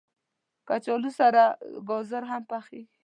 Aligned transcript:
کچالو 0.67 1.11
سره 1.19 1.43
ګازر 1.87 2.23
هم 2.31 2.43
پخېږي 2.49 2.83